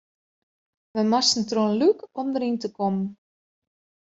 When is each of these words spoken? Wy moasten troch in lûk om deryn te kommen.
Wy 0.93 1.03
moasten 1.11 1.43
troch 1.49 1.69
in 1.71 1.79
lûk 1.81 1.99
om 2.19 2.27
deryn 2.33 2.57
te 2.61 2.69
kommen. 2.77 3.07